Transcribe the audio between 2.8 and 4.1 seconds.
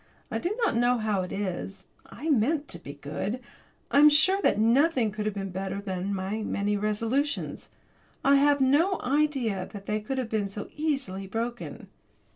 good; I am